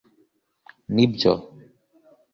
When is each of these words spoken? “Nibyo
“Nibyo 0.93 1.33